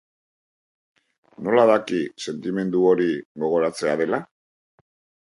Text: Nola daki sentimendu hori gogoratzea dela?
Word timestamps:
Nola 1.49 1.67
daki 1.73 2.01
sentimendu 2.25 2.85
hori 2.95 3.09
gogoratzea 3.45 3.99
dela? 4.05 4.25